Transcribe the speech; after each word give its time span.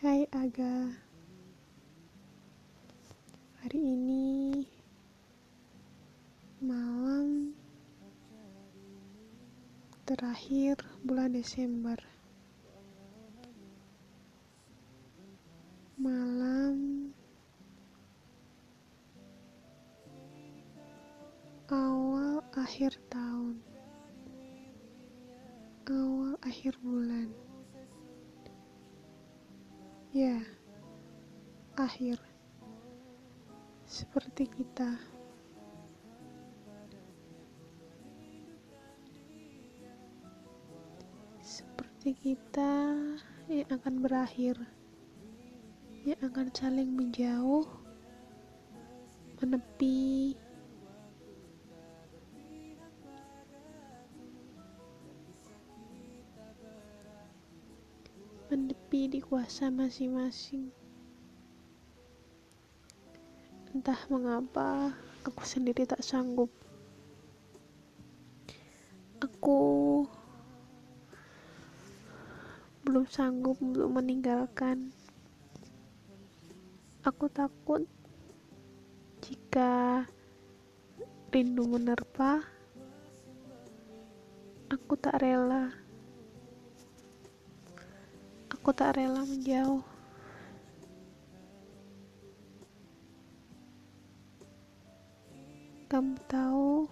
Hai 0.00 0.24
Aga. 0.32 0.96
Hari 3.60 3.80
ini 3.84 4.64
Malam 6.64 7.52
Terakhir 10.08 10.80
bulan 11.04 11.36
Desember. 11.36 12.00
Malam 16.00 17.12
Awal 21.68 22.40
akhir 22.56 22.96
tahun. 23.12 23.60
Awal 25.84 26.40
akhir 26.40 26.80
bulan 26.80 27.39
Ya, 30.10 30.42
akhir 31.78 32.18
seperti 33.86 34.50
kita. 34.50 34.98
Seperti 41.38 42.10
kita 42.18 42.90
yang 43.46 43.70
akan 43.70 44.02
berakhir, 44.02 44.58
yang 46.02 46.18
akan 46.26 46.50
saling 46.58 46.90
menjauh, 46.90 47.70
menepi, 49.38 50.34
menepi 58.50 59.06
di 59.06 59.22
kuasa 59.22 59.70
masing-masing. 59.70 60.74
Entah 63.70 64.02
mengapa 64.10 64.90
aku 65.22 65.46
sendiri 65.46 65.86
tak 65.86 66.02
sanggup. 66.02 66.50
Aku 69.22 70.02
belum 72.82 73.06
sanggup 73.06 73.54
untuk 73.62 73.86
meninggalkan. 73.86 74.90
Aku 77.06 77.30
takut 77.30 77.86
jika 79.22 80.02
rindu 81.30 81.70
menerpa, 81.70 82.42
aku 84.66 84.98
tak 84.98 85.22
rela. 85.22 85.79
Aku 88.70 88.78
tak 88.78 89.02
rela 89.02 89.26
menjauh. 89.26 89.82
Kamu 95.90 96.14
tahu, 96.30 96.86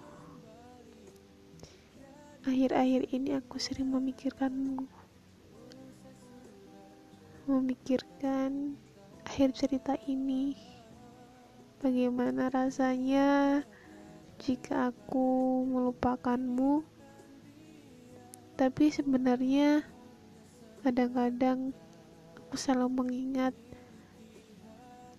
akhir-akhir 2.42 3.14
ini 3.14 3.38
aku 3.38 3.62
sering 3.62 3.94
memikirkanmu. 3.94 4.90
Memikirkan 7.46 8.74
akhir 9.22 9.54
cerita 9.54 9.94
ini. 10.10 10.58
Bagaimana 11.78 12.50
rasanya 12.50 13.62
jika 14.42 14.90
aku 14.90 15.62
melupakanmu? 15.62 16.82
Tapi 18.58 18.90
sebenarnya 18.90 19.86
kadang-kadang 20.88 21.76
aku 22.32 22.56
selalu 22.56 23.04
mengingat 23.04 23.52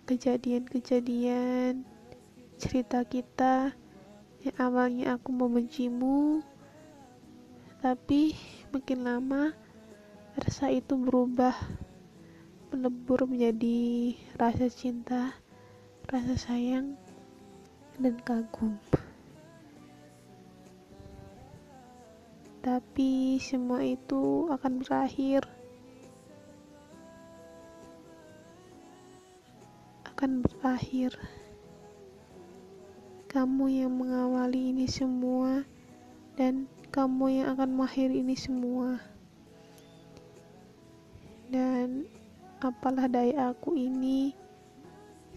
kejadian-kejadian 0.10 1.86
cerita 2.58 3.06
kita 3.06 3.78
yang 4.42 4.58
awalnya 4.58 5.14
aku 5.14 5.30
membencimu 5.30 6.42
tapi 7.86 8.34
makin 8.74 9.06
lama 9.06 9.54
rasa 10.42 10.74
itu 10.74 10.98
berubah 10.98 11.54
melebur 12.74 13.30
menjadi 13.30 14.18
rasa 14.42 14.74
cinta 14.74 15.38
rasa 16.10 16.34
sayang 16.34 16.98
dan 18.02 18.18
kagum. 18.26 18.74
Tapi 22.60 23.38
semua 23.38 23.86
itu 23.86 24.50
akan 24.50 24.82
berakhir 24.82 25.59
akan 30.20 30.44
berakhir. 30.44 31.16
Kamu 33.32 33.72
yang 33.72 33.96
mengawali 33.96 34.76
ini 34.76 34.84
semua 34.84 35.64
dan 36.36 36.68
kamu 36.92 37.40
yang 37.40 37.56
akan 37.56 37.80
mengakhiri 37.80 38.20
ini 38.20 38.36
semua. 38.36 39.00
Dan 41.48 42.04
apalah 42.60 43.08
daya 43.08 43.56
aku 43.56 43.80
ini 43.80 44.36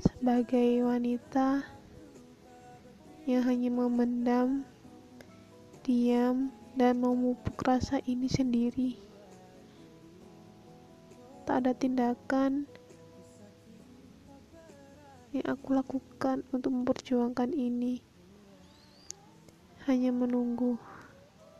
sebagai 0.02 0.82
wanita 0.82 1.62
yang 3.22 3.46
hanya 3.46 3.70
memendam 3.70 4.66
diam 5.86 6.50
dan 6.74 6.98
memupuk 6.98 7.54
rasa 7.62 8.02
ini 8.02 8.26
sendiri. 8.26 8.98
Tak 11.46 11.62
ada 11.62 11.70
tindakan 11.70 12.66
yang 15.32 15.48
aku 15.48 15.72
lakukan 15.72 16.44
untuk 16.52 16.76
memperjuangkan 16.76 17.56
ini 17.56 18.04
hanya 19.88 20.12
menunggu. 20.12 20.76